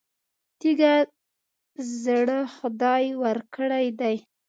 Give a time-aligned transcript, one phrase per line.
[0.59, 0.93] تېږه
[2.03, 4.15] زړه خدای ورکړی دی.